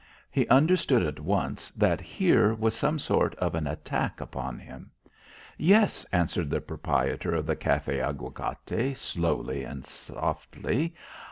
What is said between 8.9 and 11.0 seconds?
slowly and softly.